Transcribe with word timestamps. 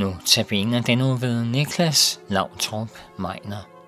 Nu 0.00 0.16
tabiner 0.26 0.80
den 0.80 0.98
nu 0.98 1.14
ved 1.14 1.44
Niklas 1.44 2.20
Lavtrup 2.28 2.88
Meiner. 3.18 3.79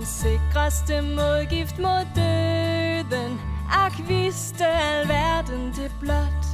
Den 0.00 0.06
sikreste 0.06 1.02
modgift 1.02 1.78
mod 1.78 2.06
døden. 2.16 3.40
Ak 3.70 3.92
vidste 4.08 4.66
alverden 4.66 5.72
det 5.76 5.92
blot. 6.00 6.44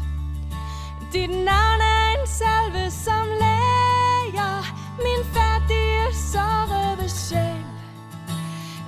Dit 1.12 1.30
navn 1.30 1.80
er 1.80 2.20
en 2.20 2.26
salve 2.26 2.90
som 2.90 3.26
læger. 3.42 4.58
Min 4.98 5.24
færdige 5.34 6.14
sårede 6.32 7.08
sjæl. 7.08 7.64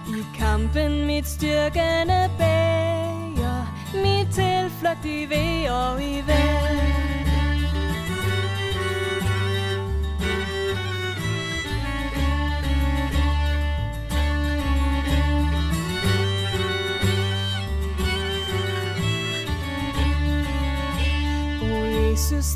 I 0.09 0.25
kampen 0.39 1.07
mit 1.07 1.29
styrkende 1.29 2.31
bæger. 2.39 3.61
Mit 3.95 4.29
tilflugt 4.35 5.05
i 5.05 5.27
ved 5.31 5.71
og 5.71 6.03
i 6.03 6.23
vand 6.27 7.08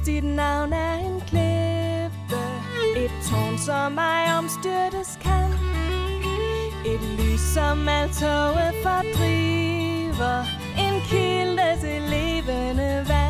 dit 0.06 0.24
navn 0.24 0.72
er 0.72 0.94
en 0.94 1.20
klippe 1.26 2.42
Et 2.96 3.10
tårn, 3.30 3.58
som 3.58 3.92
mig 3.92 4.38
omstyrtes 4.38 5.18
kan. 5.22 5.50
Et 6.86 7.00
lys, 7.18 7.40
som 7.40 7.88
alt 7.88 8.12
toget 8.12 8.74
fordriver. 8.82 10.44
En 10.78 11.00
kilde 11.08 11.76
til 11.80 12.02
levende 12.02 13.04
vand. 13.08 13.21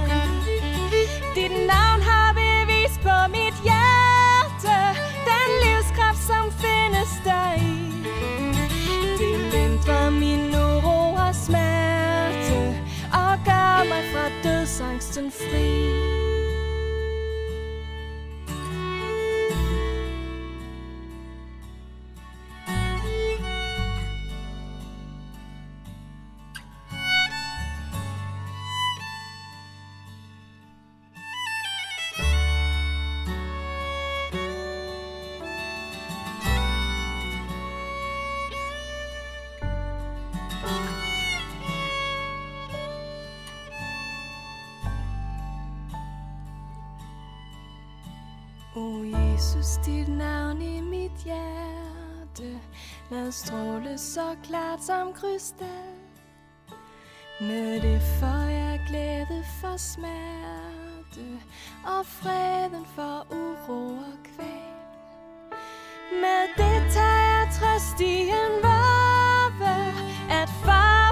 Jesus, 49.43 49.77
dit 49.87 50.09
navn 50.09 50.63
i 50.63 50.81
mit 50.81 51.25
hjerte. 51.25 52.61
Lad 53.11 53.33
stråle 53.33 53.99
så 53.99 54.37
klart 54.45 54.83
som 54.83 55.13
krystal. 55.13 55.99
Med 57.41 57.81
det 57.81 58.01
får 58.21 58.51
jeg 58.51 58.81
glæde 58.89 59.45
for 59.61 59.77
smerte 59.77 61.27
Og 61.85 62.07
freden 62.07 62.87
for 62.95 63.27
uro 63.31 63.83
og 63.89 64.19
kval. 64.25 64.75
Med 66.23 66.43
det 66.57 66.93
tager 66.93 67.39
jeg 67.39 67.49
trøst 67.59 68.01
i 68.01 68.21
en 68.29 68.63
varve 68.63 69.75
At 70.31 70.49
far 70.65 71.12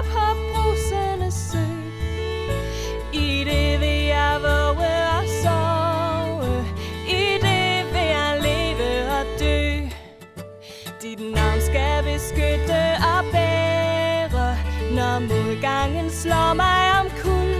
Når 15.21 15.35
modgangen 15.35 16.09
slår 16.09 16.53
mig 16.53 16.99
om 16.99 17.07
kul 17.21 17.53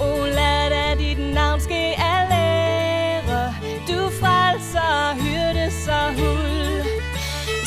O 0.00 0.24
lad 0.24 0.70
da 0.70 0.94
dit 0.98 1.18
navn 1.18 1.60
ske 1.60 1.94
al 1.98 2.32
ære. 2.32 3.54
Du 3.88 4.10
frelser, 4.20 5.14
hyrdes 5.22 5.88
og 5.88 6.08
hul 6.18 6.84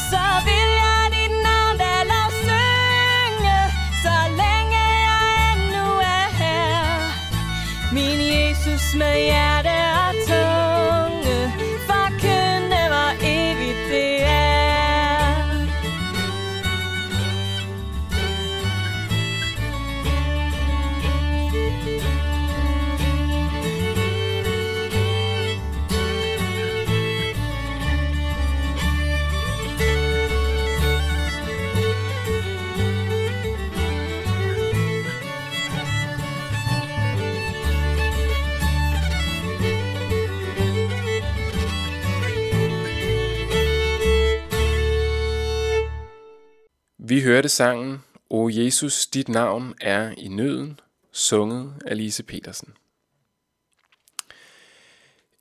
Så 0.10 0.24
vil 0.46 0.70
jeg 0.84 1.04
dit 1.16 1.36
navn 1.48 1.78
da 1.82 1.94
lov 2.12 2.30
synge 2.46 3.60
Så 4.04 4.16
længe 4.42 4.82
jeg 5.08 5.54
endnu 5.54 5.88
er 6.18 6.30
her. 6.42 7.14
Min 7.94 8.20
Jesus 8.34 8.96
med 8.96 9.18
jer. 9.18 9.49
Vi 47.20 47.24
hørte 47.24 47.50
sangen 47.50 48.04
O 48.30 48.50
Jesus, 48.50 49.08
dit 49.08 49.30
navn 49.30 49.74
er 49.82 50.14
i 50.18 50.28
nøden, 50.28 50.80
sunget 51.12 51.74
af 51.86 51.98
Lise 51.98 52.24
Petersen. 52.24 52.74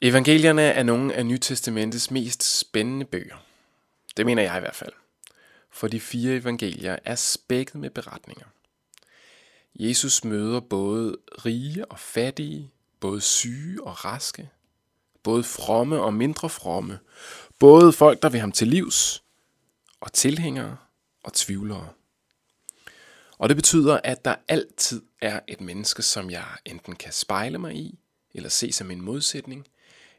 Evangelierne 0.00 0.62
er 0.62 0.82
nogle 0.82 1.14
af 1.14 1.26
Nytestamentets 1.26 2.10
mest 2.10 2.58
spændende 2.58 3.04
bøger. 3.04 3.36
Det 4.16 4.26
mener 4.26 4.42
jeg 4.42 4.56
i 4.56 4.60
hvert 4.60 4.74
fald. 4.74 4.92
For 5.70 5.88
de 5.88 6.00
fire 6.00 6.36
evangelier 6.36 6.96
er 7.04 7.14
spækket 7.14 7.74
med 7.74 7.90
beretninger. 7.90 8.46
Jesus 9.74 10.24
møder 10.24 10.60
både 10.60 11.16
rige 11.44 11.84
og 11.84 11.98
fattige, 11.98 12.72
både 13.00 13.20
syge 13.20 13.84
og 13.84 14.04
raske, 14.04 14.50
både 15.22 15.44
fromme 15.44 16.00
og 16.00 16.14
mindre 16.14 16.48
fromme, 16.48 16.98
både 17.58 17.92
folk, 17.92 18.22
der 18.22 18.28
vil 18.28 18.40
ham 18.40 18.52
til 18.52 18.68
livs, 18.68 19.22
og 20.00 20.12
tilhængere 20.12 20.76
og 21.28 21.34
tvivlere. 21.34 21.88
Og 23.38 23.48
det 23.48 23.56
betyder, 23.56 24.00
at 24.04 24.24
der 24.24 24.34
altid 24.48 25.02
er 25.20 25.40
et 25.48 25.60
menneske, 25.60 26.02
som 26.02 26.30
jeg 26.30 26.44
enten 26.64 26.96
kan 26.96 27.12
spejle 27.12 27.58
mig 27.58 27.74
i, 27.74 27.98
eller 28.34 28.48
se 28.48 28.72
som 28.72 28.90
en 28.90 29.00
modsætning, 29.00 29.66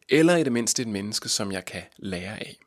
eller 0.10 0.36
i 0.36 0.44
det 0.44 0.52
mindste 0.52 0.82
et 0.82 0.88
menneske, 0.88 1.30
som 1.30 1.52
jeg 1.52 1.66
kan 1.66 1.84
lære 1.98 2.40
af. 2.40 2.58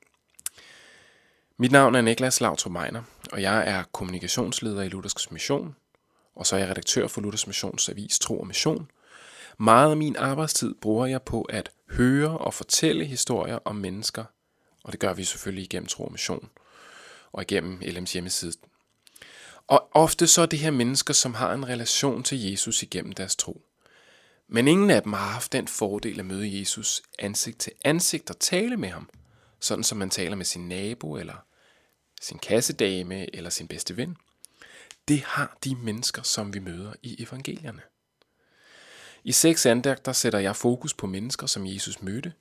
Mit 1.57 1.73
navn 1.73 1.95
er 1.95 2.01
Niklas 2.01 2.41
Lautrup 2.41 2.73
Meiner, 2.73 3.03
og 3.33 3.43
jeg 3.43 3.69
er 3.69 3.83
kommunikationsleder 3.93 4.83
i 4.83 4.89
Luthersk 4.89 5.33
Mission, 5.33 5.77
og 6.35 6.47
så 6.47 6.57
er 6.57 6.61
jeg 6.61 6.71
redaktør 6.71 7.09
for 7.09 7.21
Luthers 7.21 7.47
Missions 7.47 7.89
Avis 7.89 8.19
Tro 8.19 8.41
og 8.41 8.47
Mission. 8.47 8.91
Meget 9.59 9.91
af 9.91 9.97
min 9.97 10.17
arbejdstid 10.17 10.75
bruger 10.75 11.07
jeg 11.07 11.23
på 11.23 11.43
at 11.43 11.71
høre 11.91 12.39
og 12.39 12.55
fortælle 12.55 13.05
historier 13.05 13.59
om 13.65 13.77
mennesker, 13.77 14.25
og 14.85 14.93
det 14.93 15.01
gør 15.01 15.15
vi 15.15 15.25
selvfølgelig 15.25 15.65
igennem 15.65 15.87
Tro 15.87 16.05
og 16.05 16.13
Mission 16.13 16.49
og 17.33 17.43
igennem 17.43 17.81
LM's 17.81 18.13
hjemmeside. 18.13 18.53
Og 19.67 19.89
ofte 19.93 20.27
så 20.27 20.43
er 20.43 20.47
det 20.47 20.59
her 20.59 20.71
mennesker, 20.71 21.15
som 21.15 21.35
har 21.35 21.53
en 21.53 21.69
relation 21.69 22.23
til 22.23 22.51
Jesus 22.51 22.83
igennem 22.83 23.13
deres 23.13 23.37
tro. 23.37 23.63
Men 24.49 24.69
ingen 24.69 24.91
af 24.91 25.03
dem 25.03 25.13
har 25.13 25.29
haft 25.29 25.53
den 25.53 25.69
fordel 25.69 26.19
at 26.19 26.27
møde 26.27 26.59
Jesus 26.59 27.03
ansigt 27.19 27.59
til 27.59 27.73
ansigt 27.85 28.31
og 28.31 28.39
tale 28.39 28.77
med 28.77 28.89
ham, 28.89 29.11
sådan 29.61 29.85
som 29.85 29.99
man 29.99 30.11
taler 30.11 30.37
med 30.37 30.45
sin 30.45 30.69
nabo, 30.69 31.17
eller 31.17 31.45
sin 32.21 32.39
kassedame, 32.39 33.37
eller 33.37 33.51
sin 33.51 33.69
bedste 33.69 33.97
ven. 33.97 34.17
Det 35.09 35.23
har 35.23 35.59
de 35.65 35.75
mennesker, 35.75 36.23
som 36.23 36.55
vi 36.55 36.59
møder 36.59 36.93
i 37.03 37.23
evangelierne. 37.23 37.83
I 39.25 39.33
seks 39.33 39.67
andagter 39.67 40.13
sætter 40.13 40.39
jeg 40.39 40.57
fokus 40.57 40.95
på 40.95 41.07
mennesker, 41.07 41.47
som 41.47 41.67
Jesus 41.67 42.03
mødte. 42.03 42.33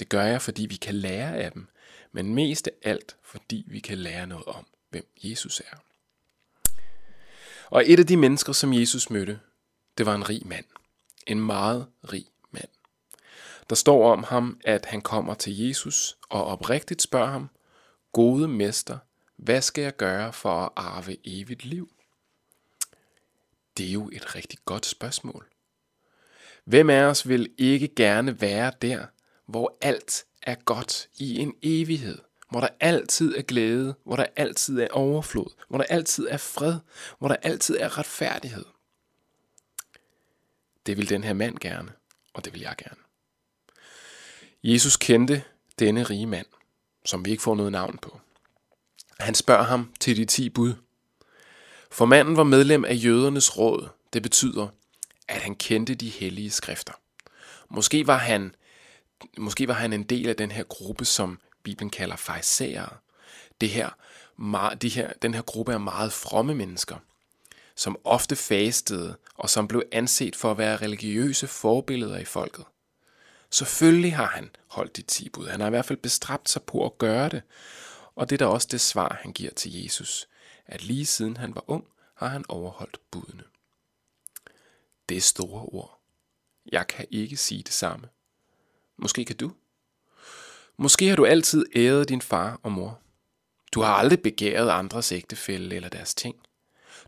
Det 0.00 0.08
gør 0.08 0.22
jeg, 0.22 0.42
fordi 0.42 0.66
vi 0.66 0.76
kan 0.76 0.94
lære 0.94 1.36
af 1.36 1.52
dem, 1.52 1.68
men 2.12 2.34
mest 2.34 2.66
af 2.66 2.72
alt, 2.82 3.16
fordi 3.22 3.64
vi 3.66 3.80
kan 3.80 3.98
lære 3.98 4.26
noget 4.26 4.46
om, 4.46 4.66
hvem 4.90 5.06
Jesus 5.22 5.60
er. 5.60 5.76
Og 7.70 7.82
et 7.86 7.98
af 7.98 8.06
de 8.06 8.16
mennesker, 8.16 8.52
som 8.52 8.72
Jesus 8.72 9.10
mødte, 9.10 9.40
det 9.98 10.06
var 10.06 10.14
en 10.14 10.28
rig 10.28 10.46
mand. 10.46 10.64
En 11.26 11.40
meget 11.40 11.86
rig 12.12 12.26
mand. 12.50 12.68
Der 13.68 13.74
står 13.74 14.12
om 14.12 14.24
ham, 14.24 14.60
at 14.64 14.86
han 14.86 15.00
kommer 15.00 15.34
til 15.34 15.58
Jesus 15.58 16.16
og 16.28 16.44
oprigtigt 16.44 17.02
spørger 17.02 17.30
ham, 17.30 17.50
Gode 18.12 18.48
mester, 18.48 18.98
hvad 19.36 19.62
skal 19.62 19.82
jeg 19.82 19.96
gøre 19.96 20.32
for 20.32 20.62
at 20.62 20.70
arve 20.76 21.16
evigt 21.24 21.64
liv? 21.64 21.90
Det 23.76 23.88
er 23.88 23.92
jo 23.92 24.10
et 24.12 24.34
rigtig 24.34 24.58
godt 24.64 24.86
spørgsmål. 24.86 25.46
Hvem 26.64 26.90
af 26.90 27.02
os 27.02 27.28
vil 27.28 27.54
ikke 27.58 27.88
gerne 27.88 28.40
være 28.40 28.72
der, 28.82 29.06
hvor 29.50 29.76
alt 29.80 30.24
er 30.42 30.54
godt 30.54 31.08
i 31.18 31.38
en 31.38 31.54
evighed? 31.62 32.18
Hvor 32.50 32.60
der 32.60 32.68
altid 32.80 33.36
er 33.36 33.42
glæde, 33.42 33.94
hvor 34.04 34.16
der 34.16 34.26
altid 34.36 34.80
er 34.80 34.88
overflod, 34.90 35.54
hvor 35.68 35.78
der 35.78 35.84
altid 35.84 36.28
er 36.30 36.36
fred, 36.36 36.74
hvor 37.18 37.28
der 37.28 37.36
altid 37.42 37.76
er 37.76 37.98
retfærdighed. 37.98 38.64
Det 40.86 40.96
vil 40.96 41.08
den 41.08 41.24
her 41.24 41.32
mand 41.32 41.58
gerne, 41.58 41.92
og 42.34 42.44
det 42.44 42.52
vil 42.52 42.60
jeg 42.60 42.74
gerne. 42.78 43.00
Jesus 44.64 44.96
kendte 44.96 45.42
denne 45.78 46.02
rige 46.02 46.26
mand, 46.26 46.46
som 47.04 47.24
vi 47.24 47.30
ikke 47.30 47.42
får 47.42 47.54
noget 47.54 47.72
navn 47.72 47.98
på. 47.98 48.20
Han 49.20 49.34
spørger 49.34 49.64
ham 49.64 49.92
til 50.00 50.16
de 50.16 50.24
ti 50.24 50.48
bud. 50.48 50.74
For 51.90 52.06
manden 52.06 52.36
var 52.36 52.44
medlem 52.44 52.84
af 52.84 52.94
jødernes 53.04 53.58
råd. 53.58 53.88
Det 54.12 54.22
betyder, 54.22 54.68
at 55.28 55.40
han 55.40 55.54
kendte 55.54 55.94
de 55.94 56.08
hellige 56.08 56.50
skrifter. 56.50 56.92
Måske 57.68 58.06
var 58.06 58.16
han, 58.16 58.54
måske 59.38 59.68
var 59.68 59.74
han 59.74 59.92
en 59.92 60.02
del 60.02 60.28
af 60.28 60.36
den 60.36 60.50
her 60.50 60.62
gruppe, 60.62 61.04
som 61.04 61.38
Bibelen 61.62 61.90
kalder 61.90 62.16
fejsere. 62.16 62.88
Det 63.60 63.68
her, 63.68 63.90
de 64.82 64.88
her, 64.88 65.12
den 65.22 65.34
her 65.34 65.42
gruppe 65.42 65.72
er 65.72 65.78
meget 65.78 66.12
fromme 66.12 66.54
mennesker, 66.54 66.96
som 67.74 67.96
ofte 68.04 68.36
fastede 68.36 69.16
og 69.34 69.50
som 69.50 69.68
blev 69.68 69.82
anset 69.92 70.36
for 70.36 70.50
at 70.50 70.58
være 70.58 70.76
religiøse 70.76 71.46
forbilleder 71.46 72.18
i 72.18 72.24
folket. 72.24 72.64
Selvfølgelig 73.50 74.16
har 74.16 74.26
han 74.26 74.50
holdt 74.66 74.96
de 74.96 75.02
ti 75.02 75.28
bud. 75.28 75.46
Han 75.46 75.60
har 75.60 75.66
i 75.66 75.70
hvert 75.70 75.84
fald 75.84 75.98
bestræbt 75.98 76.48
sig 76.48 76.62
på 76.62 76.84
at 76.84 76.98
gøre 76.98 77.28
det. 77.28 77.42
Og 78.14 78.30
det 78.30 78.40
er 78.42 78.46
da 78.46 78.52
også 78.52 78.68
det 78.70 78.80
svar, 78.80 79.18
han 79.22 79.32
giver 79.32 79.50
til 79.50 79.82
Jesus, 79.82 80.28
at 80.66 80.84
lige 80.84 81.06
siden 81.06 81.36
han 81.36 81.54
var 81.54 81.64
ung, 81.66 81.84
har 82.14 82.26
han 82.26 82.44
overholdt 82.48 83.00
budene. 83.10 83.42
Det 85.08 85.16
er 85.16 85.20
store 85.20 85.62
ord. 85.62 86.00
Jeg 86.72 86.86
kan 86.86 87.06
ikke 87.10 87.36
sige 87.36 87.62
det 87.62 87.72
samme. 87.72 88.08
Måske 89.00 89.24
kan 89.24 89.36
du. 89.36 89.52
Måske 90.76 91.08
har 91.08 91.16
du 91.16 91.26
altid 91.26 91.66
æret 91.76 92.08
din 92.08 92.20
far 92.22 92.60
og 92.62 92.72
mor. 92.72 93.00
Du 93.72 93.80
har 93.80 93.94
aldrig 93.94 94.22
begæret 94.22 94.70
andres 94.70 95.12
ægtefælle 95.12 95.76
eller 95.76 95.88
deres 95.88 96.14
ting. 96.14 96.36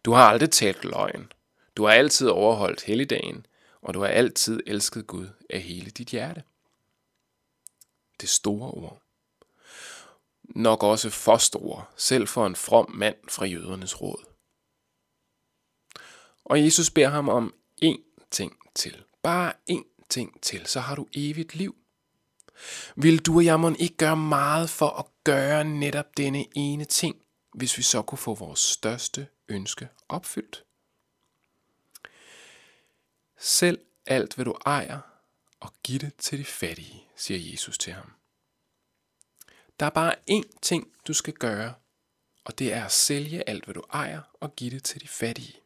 Du 0.05 0.13
har 0.13 0.29
aldrig 0.29 0.51
talt 0.51 0.85
løgn. 0.85 1.33
Du 1.77 1.85
har 1.85 1.93
altid 1.93 2.29
overholdt 2.29 2.83
helligdagen, 2.83 3.47
og 3.81 3.95
du 3.95 4.01
har 4.01 4.09
altid 4.09 4.61
elsket 4.67 5.07
Gud 5.07 5.29
af 5.51 5.61
hele 5.61 5.91
dit 5.91 6.09
hjerte. 6.09 6.43
Det 8.21 8.29
store 8.29 8.71
ord. 8.71 9.03
Nok 10.43 10.83
også 10.83 11.11
for 11.11 11.37
store, 11.37 11.85
selv 11.97 12.29
for 12.29 12.47
en 12.47 12.57
from 12.57 12.91
mand 12.91 13.17
fra 13.29 13.45
jødernes 13.47 14.01
råd. 14.01 14.25
Og 16.45 16.65
Jesus 16.65 16.91
beder 16.91 17.09
ham 17.09 17.29
om 17.29 17.55
én 17.85 18.27
ting 18.31 18.59
til. 18.75 19.05
Bare 19.23 19.53
én 19.71 20.07
ting 20.09 20.43
til, 20.43 20.67
så 20.67 20.81
har 20.81 20.95
du 20.95 21.07
evigt 21.15 21.55
liv. 21.55 21.82
Vil 22.97 23.19
du 23.19 23.37
og 23.37 23.45
jeg 23.45 23.61
må 23.61 23.75
ikke 23.79 23.97
gøre 23.97 24.17
meget 24.17 24.71
for 24.71 24.89
at 24.89 25.07
gøre 25.25 25.65
netop 25.65 26.17
denne 26.17 26.47
ene 26.57 26.85
ting, 26.85 27.17
hvis 27.55 27.79
vi 27.79 27.83
så 27.83 28.03
kunne 28.03 28.19
få 28.19 28.35
vores 28.35 28.61
største 28.61 29.29
ønske 29.49 29.89
opfyldt? 30.09 30.65
Selv 33.39 33.81
alt, 34.07 34.35
hvad 34.35 34.45
du 34.45 34.55
ejer, 34.67 35.01
og 35.61 35.73
giv 35.83 35.99
det 35.99 36.15
til 36.15 36.39
de 36.39 36.45
fattige, 36.45 37.05
siger 37.17 37.51
Jesus 37.53 37.79
til 37.79 37.93
ham. 37.93 38.13
Der 39.81 39.87
er 39.87 39.91
bare 39.91 40.15
én 40.31 40.59
ting, 40.63 40.93
du 41.09 41.13
skal 41.13 41.35
gøre, 41.35 41.75
og 42.45 42.59
det 42.59 42.73
er 42.73 42.85
at 42.85 42.93
sælge 42.93 43.49
alt, 43.49 43.65
hvad 43.65 43.75
du 43.75 43.83
ejer, 43.93 44.21
og 44.41 44.57
give 44.57 44.71
det 44.71 44.85
til 44.85 45.01
de 45.01 45.09
fattige. 45.09 45.57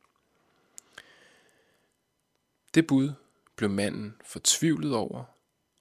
Det 2.74 2.86
bud 2.86 3.12
blev 3.56 3.70
manden 3.70 4.20
fortvivlet 4.24 4.94
over, 4.94 5.24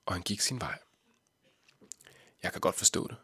og 0.05 0.13
han 0.13 0.21
gik 0.21 0.41
sin 0.41 0.61
vej. 0.61 0.79
Jeg 2.45 2.51
kan 2.51 2.61
godt 2.61 2.75
forstå 2.75 3.07
det. 3.07 3.17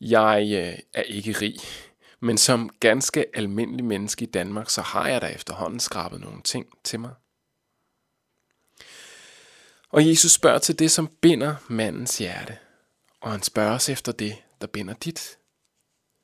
Jeg 0.00 0.48
øh, 0.52 0.78
er 0.94 1.02
ikke 1.02 1.32
rig, 1.32 1.56
men 2.20 2.38
som 2.38 2.70
ganske 2.80 3.26
almindelig 3.34 3.84
menneske 3.84 4.24
i 4.24 4.30
Danmark, 4.30 4.70
så 4.70 4.82
har 4.82 5.08
jeg 5.08 5.22
da 5.22 5.26
efterhånden 5.26 5.80
skrabet 5.80 6.20
nogle 6.20 6.42
ting 6.42 6.66
til 6.84 7.00
mig. 7.00 7.14
Og 9.88 10.08
Jesus 10.08 10.32
spørger 10.32 10.58
til 10.58 10.78
det, 10.78 10.90
som 10.90 11.08
binder 11.20 11.54
mandens 11.68 12.18
hjerte, 12.18 12.58
og 13.20 13.30
han 13.30 13.42
spørger 13.42 13.74
os 13.74 13.88
efter 13.88 14.12
det, 14.12 14.36
der 14.60 14.66
binder 14.66 14.94
dit. 14.94 15.38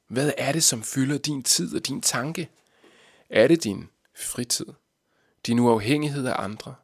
Hvad 0.09 0.33
er 0.39 0.53
det, 0.53 0.63
som 0.63 0.83
fylder 0.83 1.19
din 1.19 1.43
tid 1.43 1.77
og 1.77 1.87
din 1.87 2.03
tanke? 2.03 2.49
Er 3.31 3.49
det 3.49 3.65
din 3.65 3.89
fritid? 4.17 4.67
Din 5.47 5.59
uafhængighed 5.59 6.27
af 6.27 6.35
andre? 6.39 6.75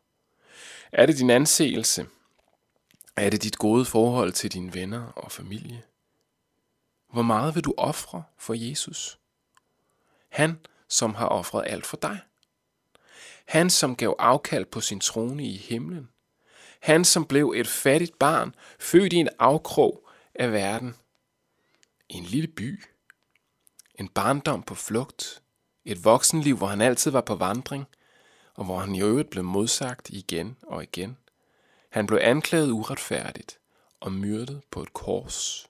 Er 0.93 1.07
det 1.07 1.19
din 1.19 1.31
anseelse? 1.31 2.07
Er 3.17 3.31
det 3.31 3.43
dit 3.43 3.59
gode 3.59 3.85
forhold 3.85 4.33
til 4.33 4.53
dine 4.53 4.75
venner 4.75 5.07
og 5.07 5.33
familie? 5.33 5.83
Hvor 7.13 7.23
meget 7.23 7.55
vil 7.55 7.65
du 7.65 7.75
ofre 7.77 8.23
for 8.39 8.55
Jesus? 8.55 9.19
Han, 10.29 10.59
som 10.89 11.15
har 11.15 11.27
ofret 11.27 11.65
alt 11.67 11.87
for 11.87 11.97
dig. 11.97 12.21
Han, 13.47 13.71
som 13.71 13.97
gav 13.97 14.17
afkald 14.19 14.65
på 14.65 14.81
sin 14.81 15.01
trone 15.01 15.45
i 15.45 15.57
himlen. 15.57 16.09
Han, 16.81 17.05
som 17.05 17.25
blev 17.25 17.53
et 17.57 17.69
fattigt 17.69 18.19
barn, 18.19 18.55
født 18.79 19.13
i 19.13 19.17
en 19.17 19.29
afkrog 19.39 20.09
af 20.35 20.53
verden. 20.53 20.95
En 22.09 22.25
lille 22.25 22.49
by. 22.49 22.85
En 23.95 24.09
barndom 24.09 24.63
på 24.63 24.75
flugt. 24.75 25.43
Et 25.85 26.05
voksenliv, 26.05 26.57
hvor 26.57 26.67
han 26.67 26.81
altid 26.81 27.11
var 27.11 27.21
på 27.21 27.35
vandring, 27.35 27.85
og 28.55 28.65
hvor 28.65 28.79
han 28.79 28.95
i 28.95 29.03
øvrigt 29.03 29.31
blev 29.31 29.45
modsagt 29.45 30.11
igen 30.11 30.57
og 30.63 30.83
igen. 30.83 31.17
Han 31.95 32.07
blev 32.07 32.19
anklaget 32.23 32.71
uretfærdigt 32.71 33.59
og 34.01 34.13
myrdet 34.13 34.63
på 34.71 34.83
et 34.83 34.93
kors. 34.93 35.67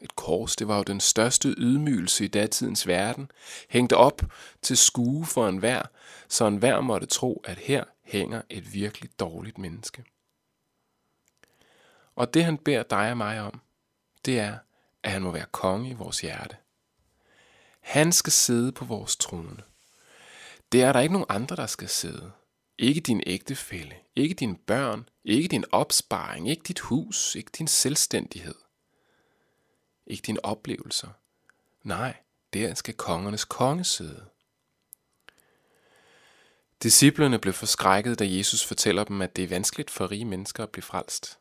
Et 0.00 0.16
kors, 0.16 0.56
det 0.56 0.68
var 0.68 0.76
jo 0.76 0.82
den 0.82 1.00
største 1.00 1.48
ydmygelse 1.48 2.24
i 2.24 2.28
datidens 2.28 2.86
verden, 2.86 3.30
hængt 3.68 3.92
op 3.92 4.22
til 4.62 4.76
skue 4.76 5.26
for 5.26 5.48
enhver, 5.48 5.82
så 6.28 6.46
enhver 6.46 6.80
måtte 6.80 7.06
tro, 7.06 7.42
at 7.44 7.58
her 7.58 7.84
hænger 8.02 8.42
et 8.50 8.72
virkelig 8.72 9.10
dårligt 9.20 9.58
menneske. 9.58 10.04
Og 12.16 12.34
det 12.34 12.44
han 12.44 12.58
beder 12.58 12.82
dig 12.82 13.10
og 13.10 13.16
mig 13.16 13.40
om, 13.40 13.60
det 14.24 14.40
er, 14.40 14.58
at 15.02 15.10
han 15.10 15.22
må 15.22 15.30
være 15.30 15.46
konge 15.52 15.90
i 15.90 15.94
vores 15.94 16.20
hjerte. 16.20 16.56
Han 17.80 18.12
skal 18.12 18.32
sidde 18.32 18.72
på 18.72 18.84
vores 18.84 19.16
trone. 19.16 19.62
Det 20.72 20.82
er 20.82 20.92
der 20.92 21.00
ikke 21.00 21.12
nogen 21.12 21.26
andre, 21.28 21.56
der 21.56 21.66
skal 21.66 21.88
sidde. 21.88 22.32
Ikke 22.78 23.00
din 23.00 23.22
ægtefælle, 23.26 23.96
ikke 24.16 24.34
dine 24.34 24.56
børn, 24.56 25.08
ikke 25.24 25.48
din 25.48 25.64
opsparing, 25.72 26.50
ikke 26.50 26.62
dit 26.62 26.80
hus, 26.80 27.34
ikke 27.34 27.50
din 27.58 27.66
selvstændighed. 27.68 28.54
Ikke 30.06 30.22
dine 30.26 30.44
oplevelser. 30.44 31.08
Nej, 31.82 32.16
der 32.52 32.74
skal 32.74 32.94
kongernes 32.94 33.44
konge 33.44 33.84
sidde. 33.84 34.24
Disciplerne 36.82 37.38
blev 37.38 37.54
forskrækket, 37.54 38.18
da 38.18 38.24
Jesus 38.28 38.64
fortæller 38.64 39.04
dem, 39.04 39.22
at 39.22 39.36
det 39.36 39.44
er 39.44 39.48
vanskeligt 39.48 39.90
for 39.90 40.10
rige 40.10 40.24
mennesker 40.24 40.62
at 40.62 40.70
blive 40.70 40.82
frelst. 40.82 41.38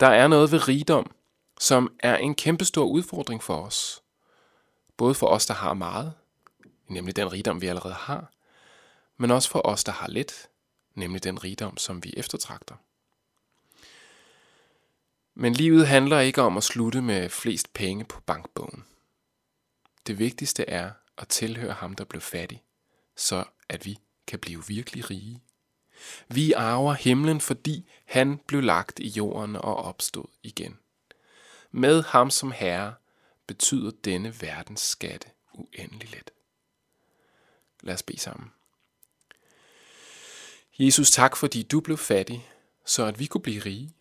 Der 0.00 0.06
er 0.06 0.28
noget 0.28 0.52
ved 0.52 0.68
rigdom, 0.68 1.14
som 1.60 1.94
er 2.00 2.16
en 2.16 2.34
kæmpestor 2.34 2.84
udfordring 2.84 3.42
for 3.42 3.62
os. 3.62 4.02
Både 4.96 5.14
for 5.14 5.26
os, 5.26 5.46
der 5.46 5.54
har 5.54 5.74
meget, 5.74 6.14
nemlig 6.88 7.16
den 7.16 7.32
rigdom, 7.32 7.60
vi 7.60 7.66
allerede 7.66 7.94
har, 7.94 8.32
men 9.16 9.30
også 9.30 9.50
for 9.50 9.66
os, 9.66 9.84
der 9.84 9.92
har 9.92 10.08
lidt, 10.08 10.48
nemlig 10.94 11.24
den 11.24 11.44
rigdom, 11.44 11.76
som 11.76 12.04
vi 12.04 12.14
eftertragter. 12.16 12.74
Men 15.34 15.52
livet 15.52 15.86
handler 15.86 16.20
ikke 16.20 16.42
om 16.42 16.56
at 16.56 16.64
slutte 16.64 17.02
med 17.02 17.28
flest 17.28 17.72
penge 17.72 18.04
på 18.04 18.20
bankbogen. 18.20 18.84
Det 20.06 20.18
vigtigste 20.18 20.68
er 20.68 20.92
at 21.18 21.28
tilhøre 21.28 21.72
ham, 21.72 21.94
der 21.94 22.04
blev 22.04 22.20
fattig, 22.20 22.62
så 23.16 23.44
at 23.68 23.86
vi 23.86 23.98
kan 24.26 24.38
blive 24.38 24.66
virkelig 24.66 25.10
rige. 25.10 25.42
Vi 26.28 26.52
arver 26.52 26.92
himlen, 26.92 27.40
fordi 27.40 27.90
han 28.04 28.38
blev 28.38 28.62
lagt 28.62 28.98
i 28.98 29.08
jorden 29.08 29.56
og 29.56 29.76
opstod 29.76 30.26
igen. 30.42 30.78
Med 31.70 32.02
ham 32.02 32.30
som 32.30 32.52
herre 32.52 32.94
betyder 33.46 33.90
denne 34.04 34.40
verdens 34.40 34.80
skatte 34.80 35.28
uendelig 35.52 36.10
let. 36.10 36.30
Lad 37.80 37.94
os 37.94 38.02
bede 38.02 38.20
sammen. 38.20 38.52
Jesus, 40.78 41.10
tak 41.10 41.36
fordi 41.36 41.62
du 41.62 41.80
blev 41.80 41.98
fattig, 41.98 42.48
så 42.84 43.06
at 43.06 43.18
vi 43.18 43.26
kunne 43.26 43.42
blive 43.42 43.62
rige. 43.64 43.94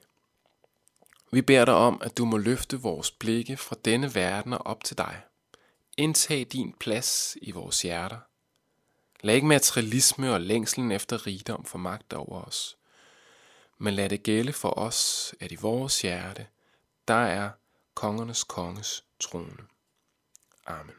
Vi 1.31 1.41
beder 1.41 1.65
dig 1.65 1.73
om, 1.73 2.01
at 2.03 2.17
du 2.17 2.25
må 2.25 2.37
løfte 2.37 2.81
vores 2.81 3.11
blikke 3.11 3.57
fra 3.57 3.75
denne 3.85 4.15
verden 4.15 4.53
og 4.53 4.65
op 4.65 4.83
til 4.83 4.97
dig. 4.97 5.21
Indtag 5.97 6.47
din 6.51 6.73
plads 6.79 7.37
i 7.41 7.51
vores 7.51 7.81
hjerter. 7.81 8.17
Lad 9.21 9.35
ikke 9.35 9.47
materialisme 9.47 10.33
og 10.33 10.41
længslen 10.41 10.91
efter 10.91 11.27
rigdom 11.27 11.65
få 11.65 11.77
magt 11.77 12.13
over 12.13 12.41
os. 12.41 12.77
Men 13.77 13.93
lad 13.93 14.09
det 14.09 14.23
gælde 14.23 14.53
for 14.53 14.79
os, 14.79 15.33
at 15.39 15.51
i 15.51 15.55
vores 15.55 16.01
hjerte, 16.01 16.47
der 17.07 17.13
er 17.13 17.49
kongernes 17.93 18.43
konges 18.43 19.03
trone. 19.19 19.57
Amen. 20.65 20.95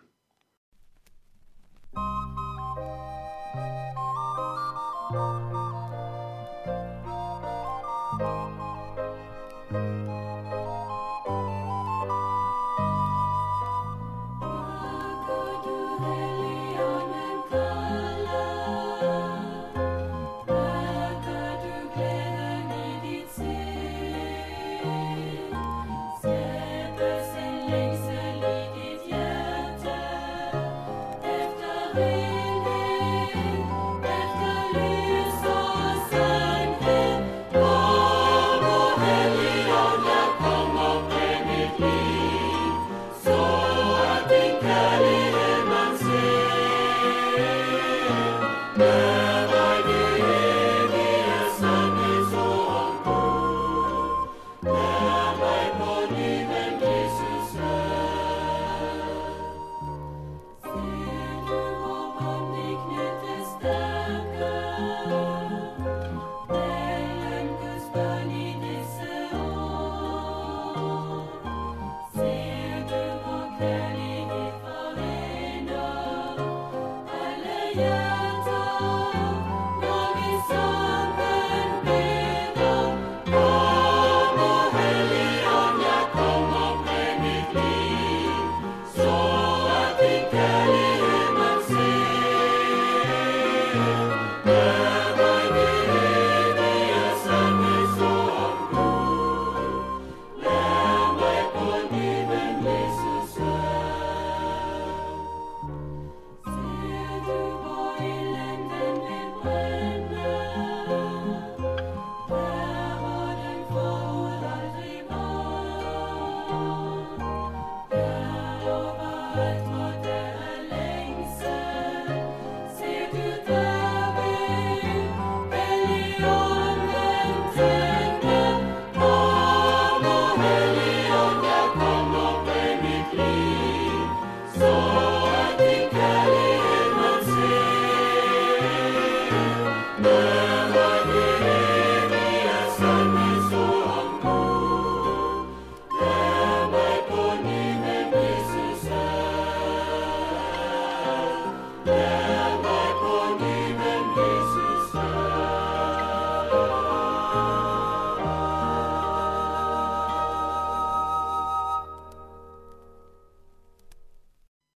Amen. 139.99 140.52